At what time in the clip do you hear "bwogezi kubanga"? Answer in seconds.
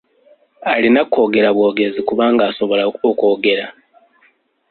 1.55-2.41